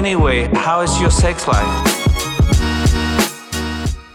[0.00, 1.68] Anyway, how is your sex life?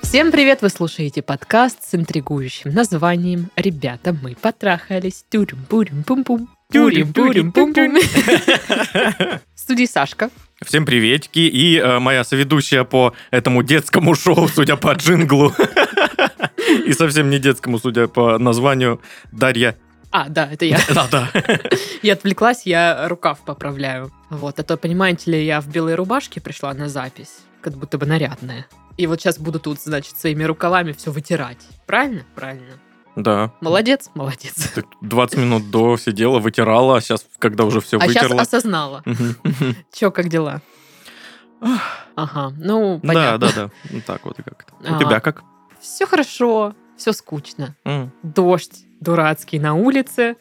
[0.02, 0.64] Всем привет!
[0.64, 5.26] Вы слушаете подкаст с интригующим названием «Ребята, мы потрахались».
[5.30, 6.50] Тюрим-пурим-пум-пум.
[6.74, 8.00] Тюрим-пурим-пум-пум.
[9.54, 10.32] В студии Сашка.
[10.66, 11.38] Всем приветики.
[11.38, 15.54] И э, моя соведущая по этому детскому шоу, судя по джинглу,
[16.88, 19.78] и совсем не детскому, судя по названию, Дарья.
[20.18, 20.80] А, да, это я.
[20.94, 21.30] Да-да.
[22.02, 24.12] Я отвлеклась, я рукав поправляю.
[24.30, 28.06] Вот, а то, понимаете ли, я в белой рубашке пришла на запись, как будто бы
[28.06, 28.66] нарядная.
[28.96, 31.58] И вот сейчас буду тут, значит, своими рукавами все вытирать.
[31.86, 32.24] Правильно?
[32.34, 32.80] Правильно.
[33.18, 33.52] Да.
[33.60, 34.54] Молодец, молодец.
[34.74, 38.42] Ты 20 минут до сидела, вытирала, а сейчас, когда уже все А сейчас вытерла...
[38.44, 39.02] осознала.
[39.06, 39.36] Мгм.
[39.94, 40.62] Че, как дела?
[42.16, 43.38] Ага, ну, Да, понятно.
[43.40, 43.70] да, да.
[43.90, 44.74] Ну так вот и как-то.
[44.76, 44.98] У А.
[45.00, 45.44] тебя как?
[45.82, 47.76] Все хорошо, все скучно.
[47.86, 48.12] М.
[48.24, 50.36] Дождь дурацкий на улице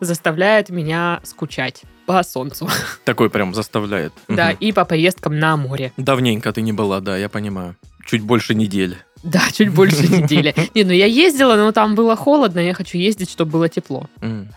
[0.00, 2.68] заставляет меня скучать по солнцу.
[3.04, 4.12] Такой прям заставляет.
[4.28, 4.56] Да, Мгм.
[4.60, 5.92] и по поездкам на море.
[5.96, 7.76] Давненько ты не была, да, я понимаю.
[8.06, 8.96] Чуть больше недели.
[9.22, 10.54] Да, чуть больше недели.
[10.74, 14.06] Не, ну я ездила, но там было холодно, я хочу ездить, чтобы было тепло.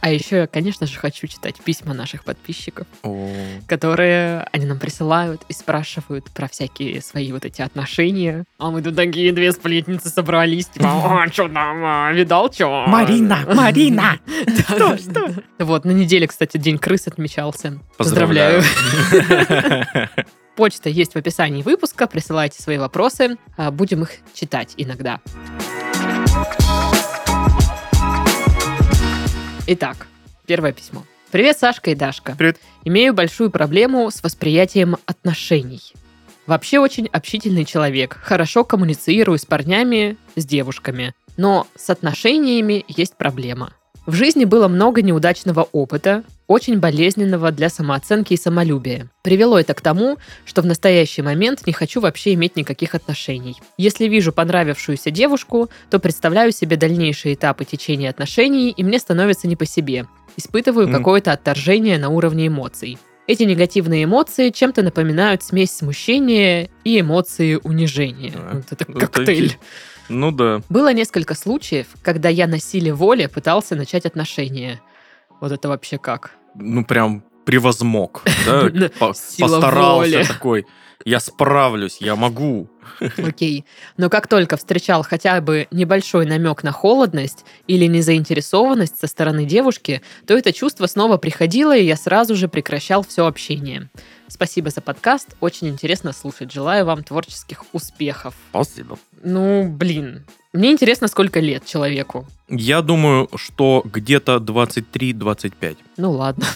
[0.01, 2.87] А еще я, конечно же, хочу читать письма наших подписчиков,
[3.67, 8.45] которые они нам присылают и спрашивают про всякие свои вот эти отношения.
[8.57, 12.85] А мы тут такие две сплетницы собрались, типа, а, что там, а, видал, что?
[12.87, 14.19] Марина!
[14.67, 15.29] Что, что?
[15.59, 17.79] Вот, на неделе, кстати, День крыс отмечался.
[17.97, 18.63] Поздравляю.
[20.61, 25.19] Почта есть в описании выпуска, присылайте свои вопросы, а, будем их читать иногда.
[29.65, 30.05] Итак,
[30.45, 31.03] первое письмо.
[31.31, 32.35] Привет, Сашка и Дашка.
[32.37, 32.59] Привет.
[32.83, 35.81] Имею большую проблему с восприятием отношений.
[36.45, 43.73] Вообще очень общительный человек, хорошо коммуницирую с парнями, с девушками, но с отношениями есть проблема.
[44.05, 49.07] В жизни было много неудачного опыта, очень болезненного для самооценки и самолюбия.
[49.21, 53.55] Привело это к тому, что в настоящий момент не хочу вообще иметь никаких отношений.
[53.77, 59.55] Если вижу понравившуюся девушку, то представляю себе дальнейшие этапы течения отношений, и мне становится не
[59.55, 60.07] по себе.
[60.35, 60.93] Испытываю М.
[60.93, 62.97] какое-то отторжение на уровне эмоций.
[63.27, 68.33] Эти негативные эмоции чем-то напоминают смесь смущения и эмоции унижения.
[68.35, 69.45] А, Вот это ну, коктейль.
[69.45, 69.55] это
[70.11, 70.61] Ну да.
[70.69, 74.81] Было несколько случаев, когда я на силе воли пытался начать отношения.
[75.39, 76.31] Вот это вообще как?
[76.55, 78.69] ну прям превозмог, да,
[78.99, 80.65] постарался такой,
[81.03, 82.69] я справлюсь, я могу.
[83.17, 83.65] Окей.
[83.97, 90.01] Но как только встречал хотя бы небольшой намек на холодность или незаинтересованность со стороны девушки,
[90.27, 93.89] то это чувство снова приходило, и я сразу же прекращал все общение.
[94.31, 96.53] Спасибо за подкаст, очень интересно слушать.
[96.53, 98.33] Желаю вам творческих успехов.
[98.49, 98.97] Спасибо.
[99.21, 100.25] Ну, блин.
[100.53, 102.25] Мне интересно, сколько лет человеку.
[102.47, 105.77] Я думаю, что где-то 23-25.
[105.97, 106.45] Ну ладно.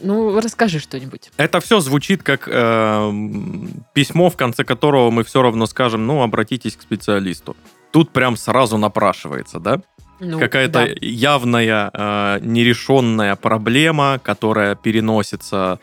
[0.00, 1.32] Ну, расскажи что-нибудь.
[1.38, 6.76] Это все звучит как эм, письмо, в конце которого мы все равно скажем, ну, обратитесь
[6.76, 7.56] к специалисту.
[7.90, 9.80] Тут прям сразу напрашивается, да?
[10.20, 10.94] Ну, Какая-то да.
[11.00, 15.78] явная э, нерешенная проблема, которая переносится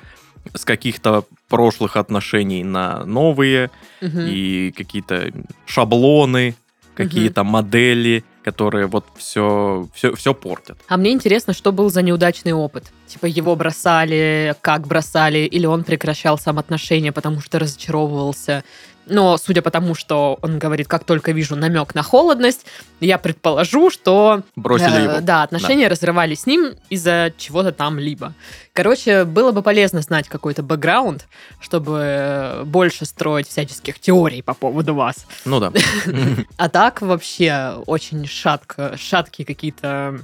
[0.53, 3.69] с каких-то прошлых отношений на новые,
[4.01, 4.27] Мгм.
[4.27, 5.31] и какие-то
[5.65, 6.55] шаблоны,
[6.95, 10.77] какие-то модели, которые вот все, все, все портят.
[10.87, 12.91] А мне интересно, что был за неудачный опыт.
[13.07, 18.63] Типа его бросали, как бросали, или он прекращал сам отношения, потому что разочаровывался.
[19.07, 22.65] Но судя по тому, что он говорит, как только вижу намек на холодность,
[22.99, 25.21] я предположу, что Бросили э, его.
[25.21, 28.33] Да, отношения разрывались с ним из-за чего-то там либо.
[28.73, 31.27] Короче, было бы полезно знать какой-то бэкграунд,
[31.59, 35.25] чтобы э, больше строить всяческих теорий по поводу вас.
[35.45, 35.71] Ну да.
[36.57, 40.19] А так вообще очень шаткие какие-то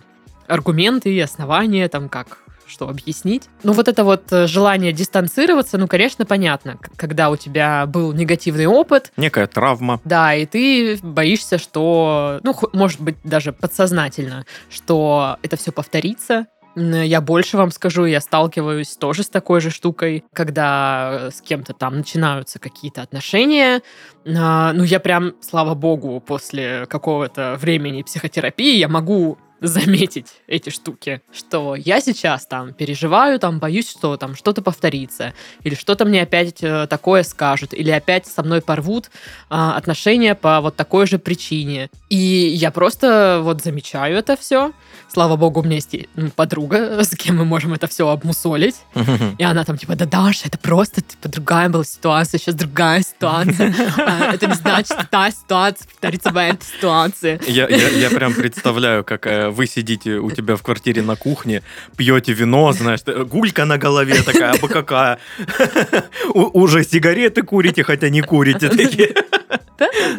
[0.48, 2.40] аргументы и основания, там как
[2.72, 3.44] что объяснить.
[3.64, 8.66] Ну, вот это вот э, желание дистанцироваться, ну, конечно, понятно, когда у тебя был негативный
[8.66, 10.00] опыт, Некая травма.
[10.06, 16.48] да, и ты боишься, что, ну, может быть, даже подсознательно, что это все повторится.
[16.76, 21.98] Я больше вам скажу, я сталкиваюсь тоже с такой же штукой, когда с кем-то там
[21.98, 23.82] начинаются какие-то отношения.
[24.26, 31.22] А, Ну, я прям, слава богу, после какого-то времени психотерапии я могу заметить эти штуки,
[31.32, 36.64] что я сейчас там переживаю, там боюсь, что там что-то повторится, или что-то мне опять
[36.64, 39.12] э, такое скажут, или опять со мной порвут
[39.50, 41.90] а, отношения по вот такой же причине.
[42.10, 44.74] И я просто вот замечаю это все.
[45.08, 48.76] Слава богу, у меня есть ну, подруга, с кем мы можем это все обмусолить.
[49.38, 53.74] И она там типа, да, Даша, это просто типа другая была ситуация, сейчас другая ситуация.
[53.98, 57.40] А, Это не значит, что та ситуация повторится в этой ситуации.
[57.48, 61.62] Я прям представляю, как э, вы сидите у тебя в квартире на кухне,
[61.98, 65.20] пьете вино, знаешь, гулька на голове такая, абы какая.
[66.34, 68.70] У- Уже сигареты курите, хотя не курите.
[68.70, 69.14] Такие.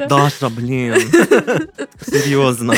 [0.08, 0.94] Даша, блин,
[2.06, 2.74] серьезно.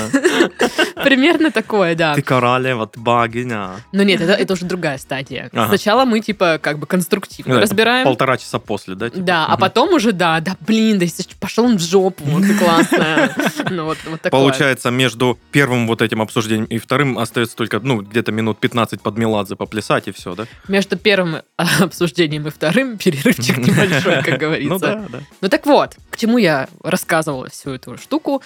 [1.03, 2.15] Примерно такое, да.
[2.15, 3.71] Ты королева, ты богиня.
[3.93, 5.51] Но нет, это, это уже другая стадия.
[5.53, 5.69] Ага.
[5.69, 8.05] Сначала мы типа как бы конструктивно Ну, это разбираем.
[8.05, 9.11] Полтора часа после, да?
[9.11, 9.23] типа?
[9.25, 11.07] Да, а потом уже, да, да, блин, да
[11.41, 13.35] пошел он в жопу, вот ты классная.
[13.71, 14.41] Ну, вот, вот такое.
[14.41, 19.17] Получается, между первым вот этим обсуждением и вторым остается только, ну, где-то минут 15 под
[19.19, 20.47] Меладзе поплясать, и все, да?
[20.69, 24.79] Между первым а, обсуждением и вторым перерывчик небольшой, как Ну говорится.
[24.79, 25.21] да, да.
[25.41, 28.43] Ну так вот, к чему я рассказывала всю эту штуку,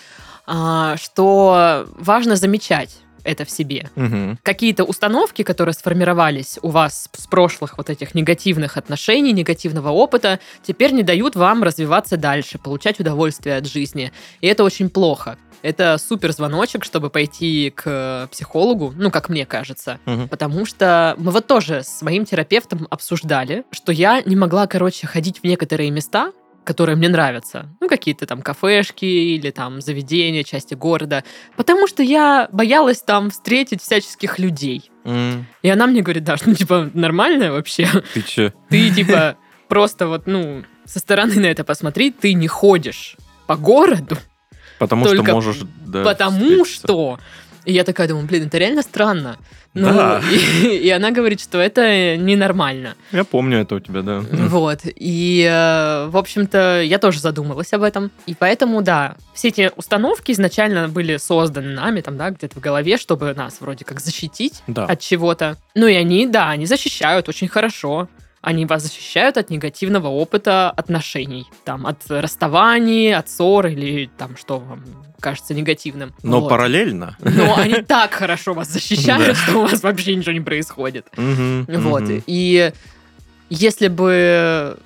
[0.46, 3.90] а, что важно замечать это в себе.
[3.94, 4.38] Мгм.
[4.42, 10.92] Какие-то установки, которые сформировались у вас с прошлых вот этих негативных отношений, негативного опыта, теперь
[10.92, 14.12] не дают вам развиваться дальше, получать удовольствие от жизни.
[14.40, 15.36] И это очень плохо.
[15.60, 19.98] Это супер звоночек, чтобы пойти к психологу, ну, как мне кажется.
[20.06, 20.28] Мгм.
[20.28, 25.40] Потому что мы вот тоже с моим терапевтом обсуждали, что я не могла, короче, ходить
[25.40, 26.32] в некоторые места,
[26.64, 27.68] которые мне нравятся.
[27.80, 31.24] Ну, какие-то там кафешки или там заведения, части города.
[31.56, 34.90] Потому что я боялась там встретить всяческих людей.
[35.04, 37.88] М, И она мне говорит, Даш, ну, типа, нормально вообще?
[38.14, 38.52] Ты че?
[38.68, 39.36] Ты, типа,
[39.68, 43.16] просто вот, ну, со стороны на это посмотри, ты не ходишь
[43.46, 44.16] по городу,
[44.78, 45.58] Потому что можешь...
[45.86, 46.74] да, потому встретиться.
[46.74, 47.18] что...
[47.68, 49.36] И я такая думаю, блин, это реально странно.
[49.74, 50.22] Ну, Да.
[50.32, 52.94] и, и она говорит, что это ненормально.
[53.12, 54.20] Я помню это у тебя, да.
[54.30, 54.80] Вот.
[54.84, 58.10] И, э, в общем-то, я тоже задумалась об этом.
[58.24, 62.96] И поэтому, да, все эти установки изначально были созданы нами, там, да, где-то в голове,
[62.96, 64.86] чтобы нас вроде как защитить Да.
[64.86, 65.58] от чего-то.
[65.74, 68.08] Ну и они, да, они защищают очень хорошо.
[68.40, 71.44] Они вас защищают от негативного опыта отношений.
[71.66, 74.82] Там, от расставаний, от ссор или там, что вам
[75.20, 76.14] кажется негативным.
[76.22, 76.48] Но Вот.
[76.48, 77.16] параллельно...
[77.20, 81.06] Но они так хорошо вас защищают, что у вас вообще ничего не происходит.
[81.16, 82.04] Вот.
[82.26, 82.72] И
[83.50, 84.78] если бы...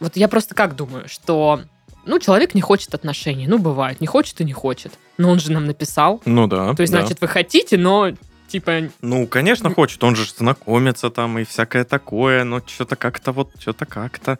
[0.00, 1.62] Вот я просто как думаю, что...
[2.04, 3.46] Ну, человек не хочет отношений.
[3.48, 4.00] Ну, бывает.
[4.00, 4.92] Не хочет и не хочет.
[5.18, 6.22] Но он же нам написал.
[6.24, 6.72] Ну да.
[6.74, 7.00] То есть, да.
[7.00, 8.12] значит, вы хотите, но
[8.46, 8.90] типа...
[9.00, 10.04] Ну, конечно, хочет.
[10.04, 14.38] Он же знакомится там и всякое такое, но что-то как-то вот, что-то как-то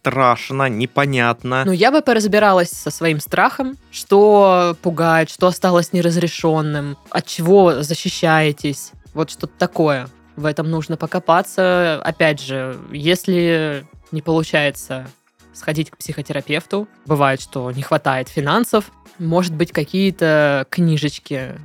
[0.00, 1.64] страшно, непонятно.
[1.64, 8.92] Ну, я бы поразбиралась со своим страхом, что пугает, что осталось неразрешенным, от чего защищаетесь.
[9.12, 10.08] Вот что-то такое.
[10.36, 12.00] В этом нужно покопаться.
[12.02, 15.06] Опять же, если не получается
[15.52, 21.56] сходить к психотерапевту, бывает, что не хватает финансов, может быть, какие-то книжечки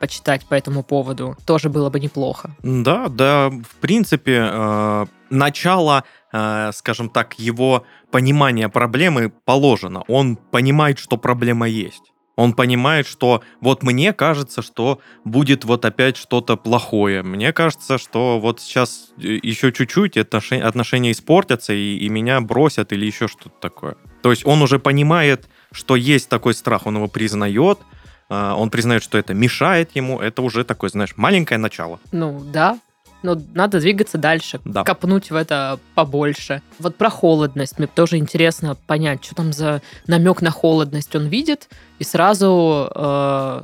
[0.00, 2.50] почитать по этому поводу тоже было бы неплохо.
[2.62, 10.02] Да, да, в принципе, э, начало, э, скажем так, его понимания проблемы положено.
[10.08, 12.12] Он понимает, что проблема есть.
[12.36, 17.22] Он понимает, что вот мне кажется, что будет вот опять что-то плохое.
[17.22, 22.92] Мне кажется, что вот сейчас э, еще чуть-чуть отношения, отношения испортятся, и, и меня бросят
[22.92, 23.96] или еще что-то такое.
[24.22, 27.78] То есть он уже понимает, что есть такой страх, он его признает,
[28.28, 30.20] он признает, что это мешает ему.
[30.20, 32.00] Это уже такое, знаешь, маленькое начало.
[32.12, 32.78] Ну, да.
[33.22, 34.84] Но надо двигаться дальше, Да.
[34.84, 36.62] копнуть в это побольше.
[36.78, 37.78] Вот про холодность.
[37.78, 41.68] Мне тоже интересно понять, что там за намек на холодность он видит,
[41.98, 43.62] и сразу э,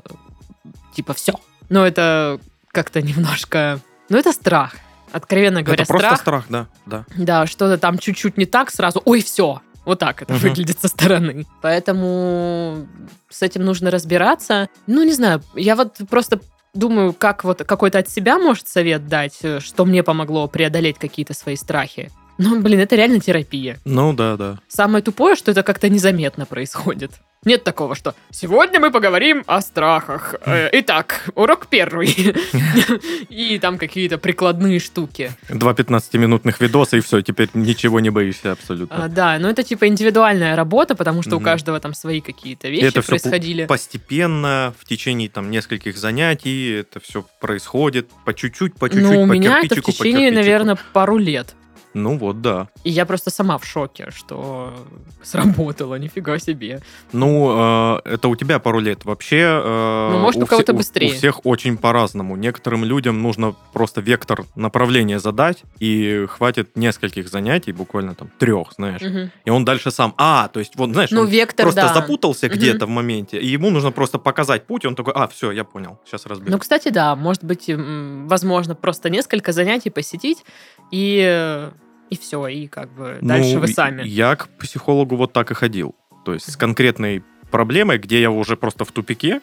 [0.97, 1.35] типа все.
[1.69, 3.79] Но это как-то немножко...
[4.09, 4.75] Ну, это страх.
[5.13, 6.21] Откровенно говоря, это просто страх.
[6.21, 7.05] страх, да, да.
[7.17, 9.61] Да, что-то там чуть-чуть не так, сразу, ой, все.
[9.85, 10.43] Вот так это Мгм.
[10.43, 11.47] выглядит со стороны.
[11.61, 12.87] Поэтому
[13.29, 14.69] с этим нужно разбираться.
[14.87, 16.41] Ну, не знаю, я вот просто
[16.75, 21.35] думаю, как вот какой-то от себя может совет дать, э, что мне помогло преодолеть какие-то
[21.35, 22.11] свои страхи.
[22.43, 23.79] Ну, блин, это реально терапия.
[23.85, 24.59] Ну да, да.
[24.69, 27.13] Самое тупое, что это как-то незаметно происходит.
[27.45, 30.37] Нет такого, что сегодня мы поговорим о страхах.
[30.47, 32.07] Э, Итак, урок первый.
[33.29, 35.33] И там какие-то прикладные штуки.
[35.49, 39.05] Два 15-минутных видоса, и все, теперь ничего не боишься абсолютно.
[39.05, 42.85] А, да, но это типа индивидуальная работа, потому что у каждого там свои какие-то вещи
[42.85, 43.67] это происходили.
[43.67, 49.27] Постепенно, в течение там нескольких занятий, это все происходит по чуть-чуть, по чуть-чуть, Ну, у
[49.27, 51.55] меня это в течение, наверное, пару лет.
[51.95, 52.69] Ну вот, да.
[52.85, 54.73] И я просто сама в шоке, что
[55.23, 56.81] сработало, нифига себе.
[57.13, 59.05] Ну, э, это у тебя пару лет.
[59.05, 61.11] Вообще, э, Ну, может, у все- кого-то быстрее.
[61.13, 62.37] У всех очень по-разному.
[62.37, 69.03] Некоторым людям нужно просто вектор направления задать, и хватит нескольких занятий, буквально там трех, знаешь.
[69.03, 69.31] Мгм.
[69.45, 71.95] И он дальше сам, а, то есть, вот, знаешь, Ну, он вектор, просто да.
[71.95, 72.57] запутался Мгм.
[72.57, 75.65] где-то в моменте, и ему нужно просто показать путь, и он такой, а, все, я
[75.65, 76.53] понял, сейчас разберусь.
[76.53, 80.45] Ну, кстати, да, может быть, возможно, просто несколько занятий посетить,
[80.91, 81.69] и,
[82.13, 84.03] и все, и как бы дальше Ну, вы сами.
[84.07, 85.95] Я к психологу вот так и ходил.
[86.27, 89.41] То есть с конкретной проблемой, где я уже просто в тупике,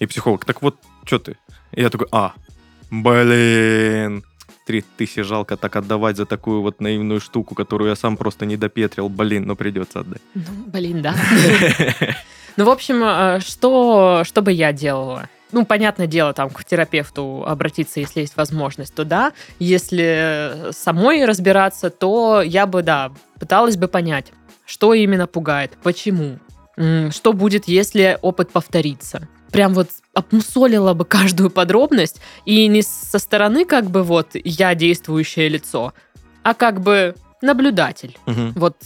[0.00, 1.36] и психолог, так вот, что ты?
[1.72, 2.32] И я такой, а,
[2.90, 4.24] блин,
[4.66, 8.56] три тысячи жалко так отдавать за такую вот наивную штуку, которую я сам просто не
[8.56, 10.22] допетрил, блин, но придется отдать.
[10.34, 11.14] Ну, блин, да.
[12.56, 15.28] Ну, в общем, э, что, что бы я делала?
[15.52, 19.32] Ну, понятное дело, там, к терапевту обратиться, если есть возможность, то да.
[19.58, 24.32] Если самой разбираться, то я бы, да, пыталась бы понять,
[24.66, 26.38] что именно пугает, почему,
[27.10, 29.26] что будет, если опыт повторится.
[29.50, 35.48] Прям вот обмусолила бы каждую подробность, и не со стороны как бы вот я действующее
[35.48, 35.94] лицо,
[36.42, 38.18] а как бы наблюдатель.
[38.26, 38.76] Мгм, Вот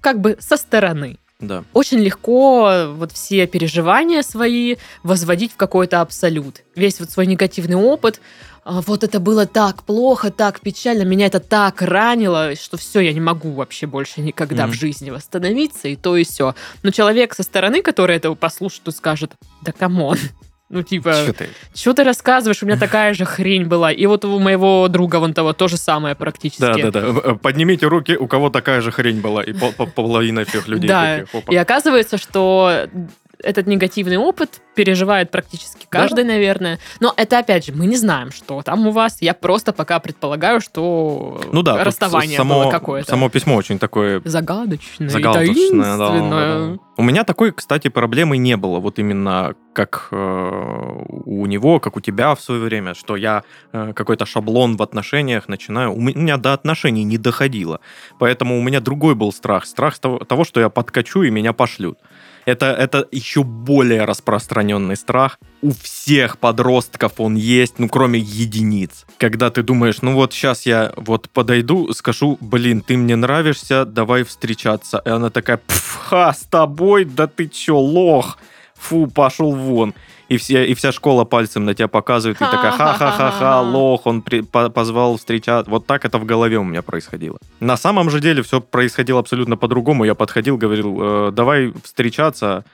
[0.00, 1.64] как бы со стороны Да.
[1.74, 6.62] очень легко вот все переживания свои возводить в какой-то абсолют.
[6.74, 8.20] Весь вот свой негативный опыт,
[8.64, 13.12] а, вот это было так плохо, так печально, меня это так ранило, что все, я
[13.12, 14.72] не могу вообще больше никогда Мгм.
[14.72, 16.54] в жизни восстановиться, и то, и все.
[16.82, 20.18] Но человек со стороны, который этого послушает, скажет, да come on,
[20.68, 21.48] ну типа, Чё ты?
[21.74, 23.92] что ты рассказываешь, у меня такая же хрень была.
[23.92, 26.60] И вот у моего друга вон того то же самое практически.
[26.60, 27.34] Да, да, да.
[27.34, 31.24] Поднимите руки, у кого такая же хрень была, и по- по- половина всех людей Да.
[31.50, 32.88] И оказывается, что
[33.42, 36.78] этот негативный опыт переживает практически каждый, наверное.
[37.00, 39.18] Но это, опять же, мы не знаем, что там у вас.
[39.20, 43.08] Я просто пока предполагаю, что Ну да, расставание само, было какое-то.
[43.08, 46.78] само письмо очень такое Загадочное, Загадочное, да, да, да.
[46.98, 48.78] У меня такой, кстати, проблемы не было.
[48.80, 53.92] Вот именно как э, у него, как у тебя в свое время, что я э,
[53.94, 55.92] какой-то шаблон в отношениях начинаю.
[55.92, 57.80] У меня до отношений не доходило.
[58.18, 59.66] Поэтому у меня другой был страх.
[59.66, 61.98] Страх того, того, что я подкачу и меня пошлют.
[62.46, 65.38] Это, это еще более распространенный страх.
[65.62, 69.04] У всех подростков он есть, ну, кроме единиц.
[69.18, 74.22] Когда ты думаешь, ну вот сейчас я вот подойду, скажу, блин, ты мне нравишься, давай
[74.22, 75.02] встречаться.
[75.04, 77.04] И она такая, «Пф, ха, с тобой?
[77.04, 78.38] Да ты че, лох?
[78.76, 79.92] Фу, пошел вон.
[80.28, 84.40] И, все, и вся школа пальцем на тебя показывает, и такая, ха-ха-ха-ха, лох, он при-
[84.42, 85.70] по- позвал встречаться.
[85.70, 87.38] Вот так это в голове у меня происходило.
[87.60, 90.04] На самом же деле все происходило абсолютно по-другому.
[90.04, 92.64] Я подходил, говорил, «Э, давай встречаться.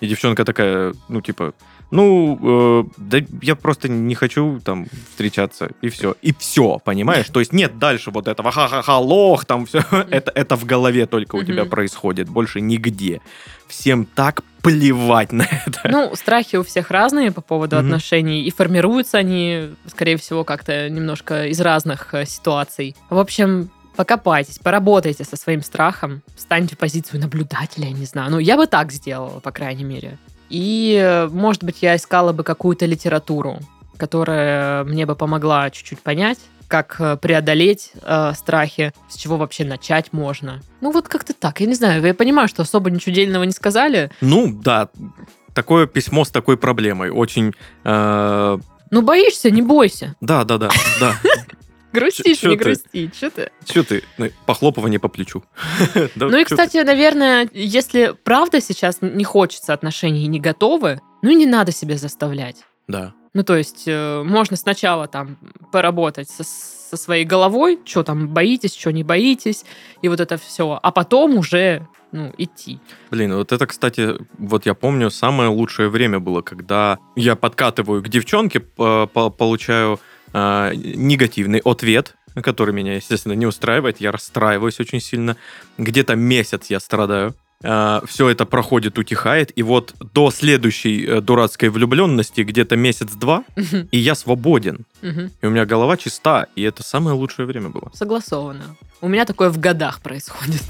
[0.00, 1.52] И девчонка такая, ну, типа,
[1.90, 6.14] ну, э, да я просто не хочу там встречаться, и все.
[6.22, 7.26] И все, понимаешь?
[7.28, 9.82] То есть нет дальше вот этого ха-ха-ха, лох, там все.
[10.10, 13.20] Это, это в голове только у тебя происходит, больше нигде.
[13.66, 15.88] Всем так плевать на это.
[15.88, 21.46] Ну, страхи у всех разные по поводу отношений, и формируются они, скорее всего, как-то немножко
[21.46, 22.96] из разных э, ситуаций.
[23.08, 28.30] В общем, покопайтесь, поработайте со своим страхом, встаньте в позицию наблюдателя, я не знаю.
[28.30, 30.18] Ну, я бы так сделала, по крайней мере.
[30.50, 33.58] И, э, может быть, я искала бы какую-то литературу,
[33.96, 36.38] которая мне бы помогла чуть-чуть понять,
[36.68, 40.60] как э, преодолеть э, страхи, с чего вообще начать можно.
[40.80, 41.60] Ну, вот как-то так.
[41.60, 44.88] Я не знаю, я понимаю, что особо ничего дельного не сказали, Ну, да,
[45.54, 47.10] такое письмо с такой проблемой.
[47.10, 47.54] Очень...
[47.84, 48.58] э,
[48.90, 50.14] Ну, боишься, не бойся.
[50.20, 51.14] да, да, да, да.
[51.92, 52.64] Грустишь, чё не ты?
[52.64, 53.10] грусти.
[53.14, 53.50] Что ты?
[53.64, 54.02] Че ты?
[54.18, 55.42] Ну, Похлопывание по плечу.
[56.14, 61.34] Ну и, кстати, наверное, если правда сейчас не хочется отношений и не готовы, ну и
[61.34, 62.64] не надо себя заставлять.
[62.88, 63.12] Да.
[63.34, 65.36] Ну, то есть, э, можно сначала там
[65.70, 69.64] поработать со, со своей головой, что там боитесь, что не боитесь,
[70.02, 72.80] и вот это все, а потом уже, ну, идти.
[73.12, 78.08] Блин, вот это, кстати, вот я помню, самое лучшее время было, когда я подкатываю к
[78.08, 80.00] девчонке, по- получаю
[80.32, 85.36] э, негативный ответ, который меня, естественно, не устраивает, я расстраиваюсь очень сильно.
[85.78, 87.34] Где-то месяц я страдаю.
[87.60, 93.44] все это проходит, утихает, и вот до следующей э, дурацкой влюбленности где-то месяц-два,
[93.90, 94.86] и я свободен.
[95.02, 97.90] И у меня голова чиста, и это самое лучшее время было.
[97.92, 98.76] Согласовано.
[99.02, 100.62] У меня такое в годах происходит.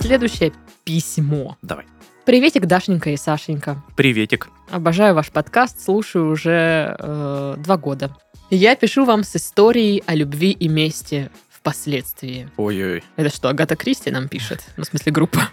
[0.00, 0.52] Следующее
[0.84, 1.56] письмо.
[1.62, 1.86] Давай.
[2.30, 3.82] Приветик, Дашенька и Сашенька.
[3.96, 4.50] Приветик.
[4.70, 8.16] Обожаю ваш подкаст, слушаю уже э, два года.
[8.50, 12.48] Я пишу вам с историей о любви и мести впоследствии.
[12.56, 13.02] Ой-ой.
[13.16, 14.62] Это что, Агата Кристи нам пишет?
[14.76, 15.48] Ну, в смысле, группа.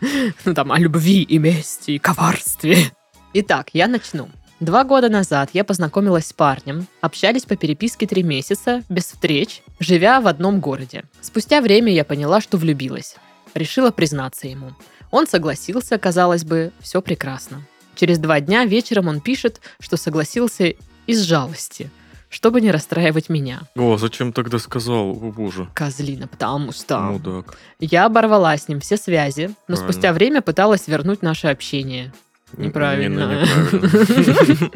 [0.44, 2.92] Ну, там, о любви и мести, и коварстве.
[3.32, 4.28] Итак, я начну.
[4.60, 10.20] Два года назад я познакомилась с парнем, общались по переписке три месяца, без встреч, живя
[10.20, 11.02] в одном городе.
[11.20, 13.16] Спустя время я поняла, что влюбилась.
[13.54, 14.70] Решила признаться ему.
[15.14, 17.62] Он согласился, казалось бы, все прекрасно.
[17.94, 20.74] Через два дня вечером он пишет, что согласился
[21.06, 21.88] из жалости,
[22.28, 23.60] чтобы не расстраивать меня.
[23.76, 25.10] О, зачем тогда сказал?
[25.10, 25.68] О, боже.
[25.72, 26.98] Козлина, потому что...
[26.98, 27.56] Мудак.
[27.78, 29.92] Я оборвала с ним все связи, но Правильно.
[29.92, 32.12] спустя время пыталась вернуть наше общение.
[32.56, 33.46] Неправильно.
[33.72, 34.70] Не, ну.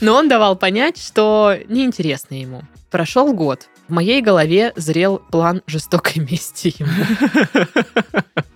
[0.00, 2.62] Но он давал понять, что неинтересно ему.
[2.90, 3.68] Прошел год.
[3.88, 6.90] В моей голове зрел план жестокой мести ему.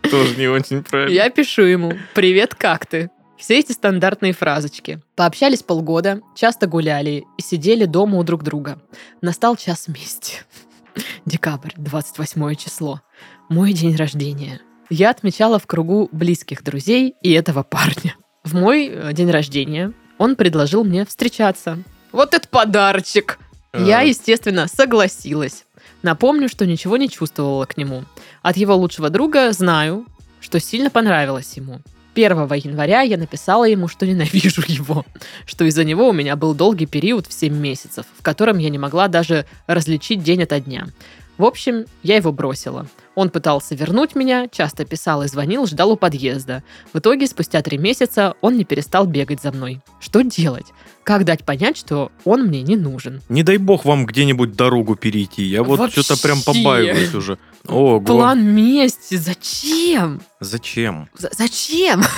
[0.10, 1.14] Тоже не очень правильно.
[1.14, 5.00] Я пишу ему «Привет, как ты?» Все эти стандартные фразочки.
[5.16, 8.82] Пообщались полгода, часто гуляли и сидели дома у друг друга.
[9.22, 10.42] Настал час мести.
[11.24, 13.00] Декабрь, 28 число.
[13.48, 14.60] Мой день рождения.
[14.90, 18.14] Я отмечала в кругу близких друзей и этого парня.
[18.44, 21.78] В мой э, день рождения он предложил мне встречаться.
[22.12, 23.38] Вот это подарочек!
[23.72, 25.64] Я, А, естественно, согласилась.
[26.02, 28.04] Напомню, что ничего не чувствовала к нему.
[28.42, 30.06] От его лучшего друга знаю,
[30.40, 31.80] что сильно понравилось ему.
[32.14, 35.04] 1 января я написала ему, что ненавижу его,
[35.46, 38.78] что из-за него у меня был долгий период в 7 месяцев, в котором я не
[38.78, 40.88] могла даже различить день ото дня.
[41.38, 42.86] В общем, я его бросила.
[43.14, 46.62] Он пытался вернуть меня, часто писал и звонил, ждал у подъезда.
[46.92, 49.80] В итоге, спустя три месяца, он не перестал бегать за мной.
[50.00, 50.66] Что делать?
[51.02, 53.20] Как дать понять, что он мне не нужен?
[53.28, 55.42] Не дай бог вам где-нибудь дорогу перейти.
[55.42, 56.02] Я вот Вообще.
[56.02, 57.38] что-то прям побаиваюсь уже.
[57.66, 58.00] Ого.
[58.00, 59.16] План мести.
[59.16, 60.22] Зачем?
[60.40, 61.08] Зачем?
[61.16, 62.02] З- зачем?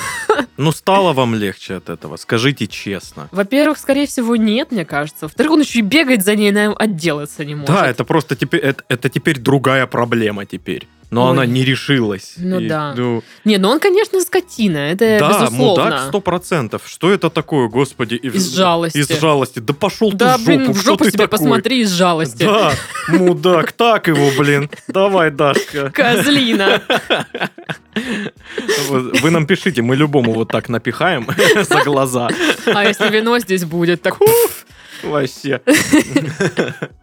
[0.58, 3.28] Ну, стало вам легче от этого, скажите честно.
[3.32, 5.24] Во-первых, скорее всего, нет, мне кажется.
[5.24, 7.74] Во-вторых, он еще и бегает за ней, наверное, отделаться не может.
[7.74, 10.86] Да, это просто теперь, это, это теперь другая проблема теперь.
[11.12, 11.30] Но Ой.
[11.32, 12.32] она не решилась.
[12.38, 12.94] Ну И, да.
[12.96, 15.84] ну, Не, ну он, конечно, скотина, это да, безусловно.
[15.84, 16.82] мудак сто процентов.
[16.86, 18.14] Что это такое, господи?
[18.14, 18.96] И- Из жалости.
[18.98, 19.58] Из жалости.
[19.58, 21.28] Да пошел Да, ты в жопу, блин, в жопу ты такой?
[21.28, 22.44] посмотри из жалости.
[22.44, 22.72] Да,
[23.08, 24.70] мудак, так его, блин.
[24.88, 25.90] Давай, Дашка.
[25.90, 26.80] Козлина.
[28.88, 31.26] Вы нам пишите, мы любому вот так напихаем
[31.62, 32.28] за глаза.
[32.66, 34.18] А если вино здесь будет, так...
[34.18, 34.61] пф.
[35.02, 35.60] Вообще.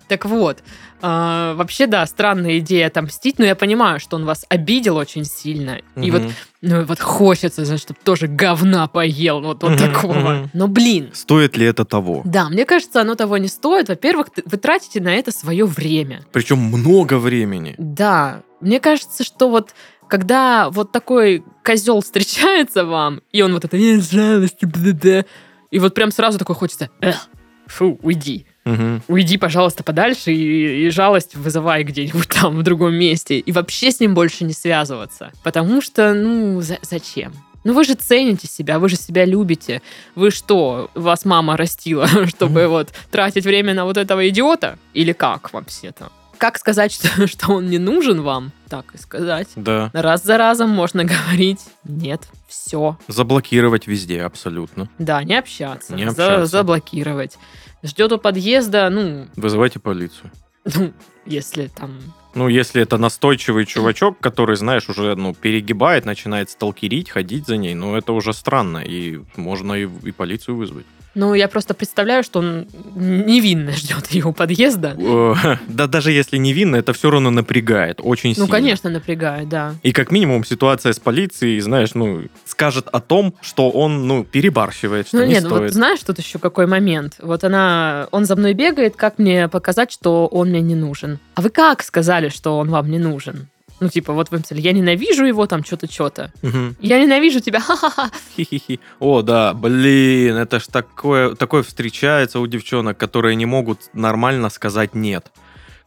[0.08, 0.64] Так вот,
[1.02, 5.82] а, вообще, да, странная идея отомстить, но я понимаю, что он вас обидел очень сильно.
[5.96, 6.24] И вот,
[6.62, 10.50] ну, вот хочется, знаешь, чтобы тоже говна поел, вот, вот такого.
[10.54, 12.22] Но, блин, Стоит ли это того?
[12.26, 13.90] да, мне кажется, оно того не стоит.
[13.90, 16.24] Во-первых, вы тратите на это свое время.
[16.32, 17.76] Причем много времени.
[17.78, 19.76] Да, мне кажется, что вот
[20.08, 25.26] когда вот такой козел встречается вам, и он вот это «Нет жалости, бля-бля»,
[25.70, 27.28] и вот прям сразу такой хочется «Эх,
[27.70, 28.46] фу, уйди.
[28.66, 29.02] Мгм.
[29.08, 33.40] Уйди, пожалуйста, подальше и, и жалость вызывай где-нибудь там, в другом месте.
[33.40, 35.32] И вообще с ним больше не связываться.
[35.44, 37.34] Потому что, ну, за- зачем?
[37.66, 39.82] Ну вы же цените себя, вы же себя любите.
[40.16, 44.78] Вы что, вас мама растила, чтобы вот тратить время на вот этого идиота?
[44.94, 46.10] Или как вообще-то?
[46.40, 48.52] Как сказать, что, что он не нужен вам?
[48.70, 49.50] Так и сказать.
[49.56, 49.92] Да.
[49.94, 52.98] Раз за разом можно говорить «нет, все».
[53.08, 54.90] Заблокировать везде, абсолютно.
[54.98, 55.96] Да, не общаться.
[55.96, 56.46] Не за- общаться.
[56.46, 57.38] заблокировать.
[57.84, 60.32] Ждет у подъезда, ну, Вызывайте полицию.
[60.66, 60.94] ну,
[61.26, 62.00] если там...
[62.36, 67.74] Ну, если это настойчивый чувачок, который, знаешь, уже ну, перегибает, начинает сталкерить, ходить за ней,
[67.74, 70.86] ну, это уже странно, и можно и, и полицию вызвать.
[71.16, 74.96] Ну, я просто представляю, что он невинно ждет ее у подъезда.
[75.68, 78.50] Да даже если невинно, это все равно напрягает, очень Ну, сильно.
[78.50, 79.76] конечно, напрягает, да.
[79.84, 85.08] И как минимум ситуация с полицией, знаешь, ну, скажет о том, что он, ну, перебарщивает,
[85.08, 85.62] что Ну, не нет, стоит.
[85.62, 87.16] вот знаешь, тут еще какой момент?
[87.22, 91.20] Вот она, он за мной бегает, как мне показать, что он мне не нужен?
[91.36, 93.48] А вы как сказали, что он вам не нужен?
[93.80, 96.32] Ну, типа, вот вы написали, я ненавижу его, там, что-то, что-то.
[96.42, 96.76] Мгм.
[96.82, 98.12] Я ненавижу тебя, ха-ха-ха.
[98.36, 98.80] Хи-хи-хи.
[99.00, 104.96] О, да, блин, это ж такое, такое встречается у девчонок, которые не могут нормально сказать
[104.96, 105.32] «нет».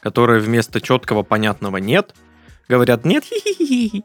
[0.01, 2.15] Которые вместо четкого, понятного «нет»
[2.69, 3.25] говорят «нет».
[3.25, 4.05] хи-хи-хи».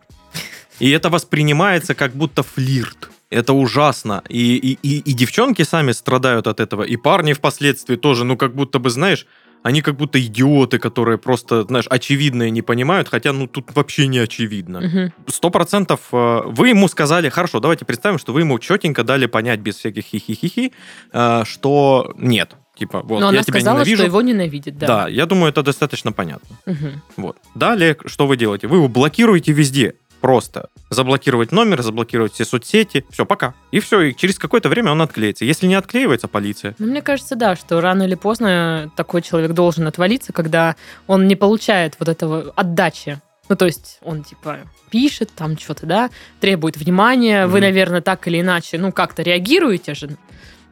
[0.79, 3.09] И это воспринимается как будто флирт.
[3.29, 4.21] Это ужасно.
[4.29, 6.83] И, и, и, и девчонки сами страдают от этого.
[6.83, 9.25] И парни впоследствии тоже, ну, как будто бы, знаешь,
[9.67, 14.19] они как будто идиоты, которые просто, знаешь, очевидное не понимают, хотя, ну, тут вообще не
[14.19, 19.25] очевидно сто процентов э, вы ему сказали, хорошо, давайте представим, что вы ему четенько дали
[19.25, 20.71] понять без всяких хихи-хихи,
[21.11, 22.55] э, что нет.
[22.77, 23.97] Типа, вот, Но я она тебя сказала, ненавижу.
[23.97, 24.87] что его ненавидит, да.
[24.87, 26.55] Да, я думаю, это достаточно понятно.
[26.65, 27.01] Мгм.
[27.17, 27.37] Вот.
[27.55, 28.67] Далее, что вы делаете?
[28.67, 29.95] Вы его блокируете везде.
[30.21, 30.69] Просто.
[30.89, 33.05] Заблокировать номер, заблокировать все соцсети.
[33.11, 33.53] Все, пока.
[33.71, 35.45] И все, и через какое-то время он отклеится.
[35.45, 36.75] Если не отклеивается, полиция.
[36.79, 40.75] Ну, мне кажется, да, что рано или поздно такой человек должен отвалиться, когда
[41.07, 43.19] он не получает вот этого отдачи.
[43.49, 46.09] Ну, то есть он, типа, пишет там что-то, да,
[46.41, 47.45] требует внимания.
[47.47, 47.61] Вы, Мгм.
[47.61, 50.17] наверное, так или иначе, ну, как-то реагируете же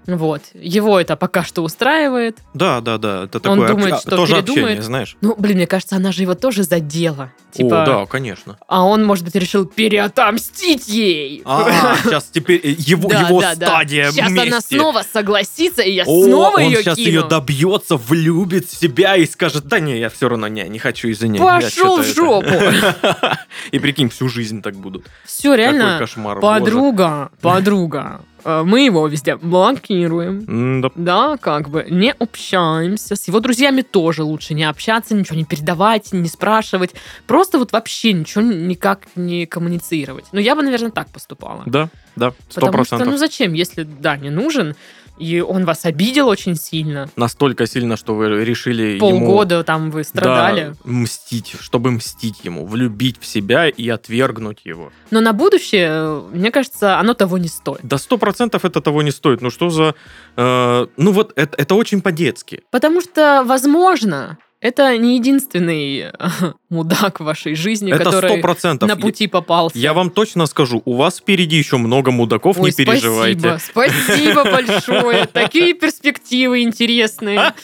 [0.07, 0.41] Вот.
[0.53, 2.37] Его это пока что устраивает.
[2.53, 3.23] Да, да, да.
[3.23, 4.63] Это Он такое думает, что тоже передумает.
[4.63, 5.17] общение, знаешь.
[5.21, 7.31] Ну, блин, мне кажется, она же его тоже задела.
[7.51, 8.57] Типа, О, да, конечно.
[8.67, 11.41] а он, может быть, решил переотомстить ей.
[11.45, 13.67] А, сейчас теперь э, его, Да, его да, да.
[13.67, 17.07] стадия Сейчас она снова согласится, и я О, снова он ее сейчас кину.
[17.07, 21.07] ее добьется, влюбит в себя и скажет, да не, я все равно не, не хочу
[21.07, 21.41] из-за нее.
[21.41, 22.49] Пошел в жопу.
[23.71, 25.05] И прикинь, всю жизнь так будут.
[25.23, 26.39] Все, Какой реально, кошмар.
[26.39, 28.21] подруга, подруга.
[28.45, 30.81] Э, Мы его везде блокируем.
[30.81, 30.91] Да.
[30.95, 33.15] Да, как бы не общаемся.
[33.15, 36.91] С его друзьями тоже лучше не общаться, ничего не передавать, не спрашивать.
[37.27, 40.25] Просто вот вообще ничего никак не коммуницировать.
[40.31, 41.63] Ну, я бы, наверное, так поступала.
[41.65, 43.19] Да, да, сто Потому что, ну процентов.
[43.19, 44.75] зачем, если, да, не нужен,
[45.17, 50.03] и он вас обидел очень сильно, Настолько сильно, что вы решили ему полгода там вы
[50.03, 50.75] страдали.
[50.83, 54.91] да, мстить, чтобы мстить ему, влюбить в себя и отвергнуть его.
[55.11, 57.81] Но на будущее, э, мне кажется, оно того не стоит.
[57.83, 59.41] Да сто процентов это того не стоит.
[59.41, 59.95] Ну что за...
[60.35, 62.63] э, ну вот это, это очень по-детски.
[62.71, 66.05] Потому что, возможно, это не единственный
[66.69, 68.89] мудак в вашей жизни, Это который процентов.
[68.89, 69.77] на пути попался.
[69.77, 73.59] Я вам точно скажу, у вас впереди еще много мудаков, Ой, не переживайте.
[73.59, 75.25] Спасибо, спасибо большое.
[75.27, 77.53] Такие перспективы интересные.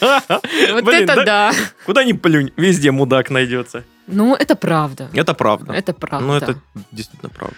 [0.72, 1.52] Вот это да- да.
[1.86, 3.84] Куда ни плюнь, везде мудак найдется.
[4.06, 5.08] Ну, это правда.
[5.14, 5.72] Это правда.
[5.72, 6.26] Это правда.
[6.26, 6.58] Ну, это
[6.92, 7.56] действительно правда.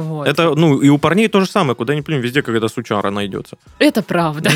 [0.00, 0.26] Вот.
[0.26, 3.56] Это, ну, и у парней то же самое, куда ни плюнь, везде какая-то сучара найдется.
[3.78, 4.50] Это правда.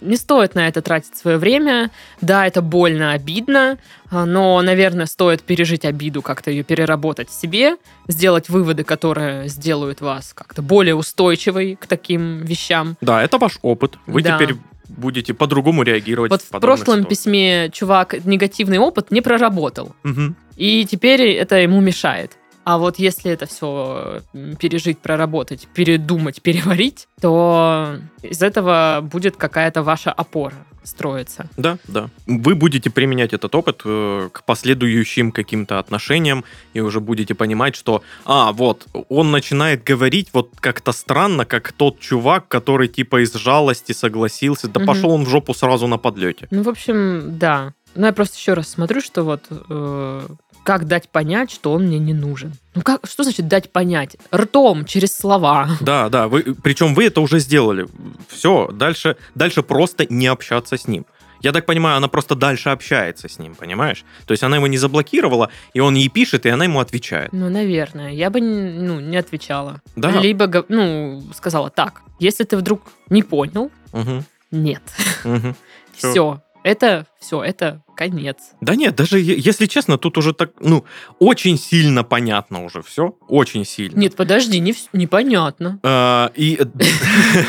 [0.00, 1.90] Не стоит на это тратить свое время.
[2.20, 3.78] Да, это больно, обидно,
[4.10, 7.76] а, но, наверное, стоит пережить обиду, как-то ее переработать в себе,
[8.08, 12.96] сделать выводы, которые сделают вас как-то более устойчивой к таким вещам.
[13.00, 13.96] Да, это ваш опыт.
[14.06, 14.36] Вы Да.
[14.36, 14.56] теперь
[14.88, 16.30] будете по-другому реагировать.
[16.32, 17.08] Вот в подобных прошлом ситуациях.
[17.08, 20.34] письме чувак негативный опыт не проработал, Мгм.
[20.56, 22.32] и теперь это ему мешает.
[22.70, 24.22] А вот если это все
[24.60, 31.46] пережить, проработать, передумать, переварить, то из этого будет какая-то ваша опора строиться.
[31.56, 32.08] Да, да.
[32.26, 38.02] Вы будете применять этот опыт э, к последующим каким-то отношениям и уже будете понимать, что,
[38.24, 43.92] а, вот, он начинает говорить вот как-то странно, как тот чувак, который типа из жалости
[43.92, 44.68] согласился.
[44.68, 44.86] Да Мгм.
[44.86, 46.48] пошел он в жопу сразу на подлете.
[46.50, 47.74] Ну, в общем, да.
[47.94, 50.26] Ну, я просто еще раз смотрю, что вот э,
[50.64, 52.52] как дать понять, что он мне не нужен.
[52.74, 54.16] Ну, как, что значит дать понять?
[54.34, 55.68] Ртом, через слова.
[55.80, 57.86] Да, да, вы, причем вы это уже сделали.
[58.28, 61.06] Все, дальше, дальше просто не общаться с ним.
[61.42, 64.04] Я так понимаю, она просто дальше общается с ним, понимаешь?
[64.26, 67.32] То есть она его не заблокировала, и он ей пишет, и она ему отвечает.
[67.32, 68.12] Ну, наверное.
[68.12, 69.80] Я бы ну, не отвечала.
[69.96, 70.10] Да.
[70.10, 72.02] Либо, ну, сказала так.
[72.18, 74.82] Если ты вдруг не понял, Мгм, нет.
[75.24, 75.56] мгм.
[75.96, 76.10] Всё.
[76.10, 76.42] Все.
[76.62, 78.36] Это все, это конец.
[78.60, 80.84] Да нет, даже если честно, тут уже так, ну,
[81.18, 83.98] очень сильно понятно уже все, очень сильно.
[83.98, 85.78] Нет, подожди, не непонятно.
[85.82, 86.60] А, и,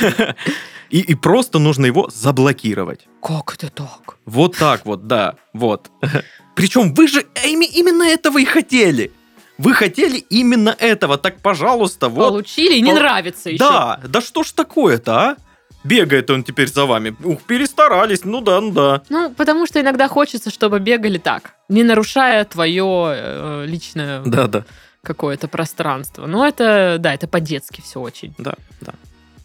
[0.89, 3.07] и, и просто нужно его заблокировать.
[3.21, 4.17] Как это так?
[4.25, 5.89] Вот так вот, да, вот.
[6.55, 9.11] Причем вы же именно этого и хотели.
[9.57, 12.29] Вы хотели именно этого, так, пожалуйста, вот.
[12.29, 13.59] Получили, и не Пол- нравится еще.
[13.59, 15.37] Да, да что ж такое-то, а?
[15.83, 17.15] Бегает он теперь за вами.
[17.23, 19.01] Ух, перестарались, ну да, ну да.
[19.09, 24.65] Ну, потому что иногда хочется, чтобы бегали так, не нарушая твое э, личное Да, да,
[25.03, 26.27] какое-то пространство.
[26.27, 28.35] Ну, это, да, это по-детски все очень.
[28.37, 28.93] да, да.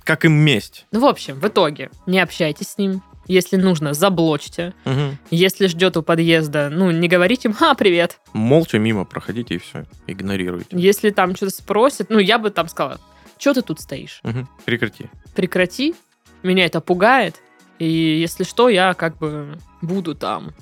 [0.05, 0.87] Как им месть.
[0.93, 3.03] Ну, в общем, в итоге не общайтесь с ним.
[3.29, 4.73] Если нужно, заблочьте.
[4.85, 5.19] Мгм.
[5.33, 8.21] Если ждет у подъезда, ну, не говорите им «Ха, привет».
[8.33, 10.69] Молча мимо проходите и все, игнорируйте.
[10.71, 13.01] Если там что-то спросят, ну, я бы там сказала
[13.37, 14.21] «Что ты тут стоишь?
[14.23, 14.49] Мгм.
[14.65, 15.07] Прекрати.
[15.35, 15.97] Прекрати,
[16.43, 17.37] меня это пугает,
[17.79, 20.53] и если что, я как бы буду там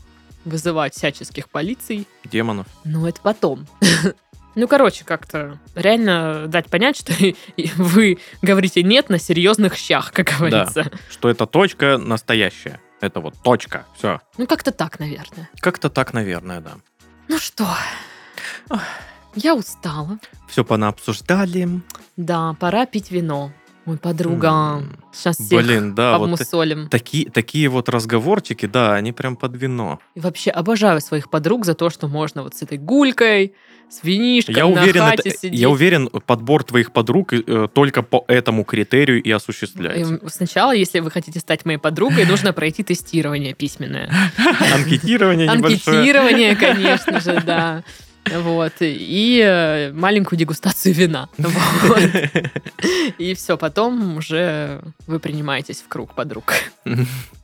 [0.44, 2.66] вызывать всяческих полиций, Демонов.
[2.84, 3.66] Ну, это потом.
[4.56, 7.12] Ну, короче, как-то реально дать понять, что
[7.76, 10.92] вы говорите нет на серьезных щах, как говорится.
[11.10, 12.80] Что это точка настоящая.
[13.00, 13.84] Это вот точка.
[13.98, 14.20] Все.
[14.38, 15.50] Ну, как-то так, наверное.
[15.58, 16.74] Как-то так, наверное, да.
[17.26, 17.66] Ну что,
[19.34, 20.18] я устала.
[20.48, 21.68] Все понаобсуждали.
[22.16, 23.50] Да, пора пить вино.
[23.86, 26.88] Ой, подруга, сейчас всех Блин, да, вот обмусолим.
[26.88, 29.98] такие, вот разговорчики, да, они прям под вино.
[30.14, 33.52] И вообще обожаю своих подруг за то, что можно вот с этой гулькой,
[33.90, 35.60] с винишком Я на уверен, хате это- сидеть.
[35.60, 40.14] я уверен, подбор твоих подруг э, только по этому критерию и осуществляется.
[40.14, 44.10] И Сначала, если вы хотите стать моей подругой, нужно пройти тестирование письменное.
[44.74, 45.50] Анкетирование.
[45.50, 47.84] Анкетирование, конечно же, да.
[48.34, 48.72] Вот.
[48.80, 51.28] И э, маленькую дегустацию вина.
[51.38, 52.00] Вот.
[53.18, 56.54] И все, потом уже вы принимаетесь в круг подруг.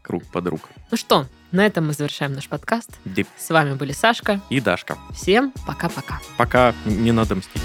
[0.02, 0.68] Круг подруг.
[0.90, 2.90] Ну что, на этом мы завершаем наш подкаст.
[3.04, 4.40] Дип С вами были Сашка.
[4.50, 4.98] и Дашка.
[5.14, 6.20] Всем пока-пока.
[6.36, 7.62] Пока не надо мстить.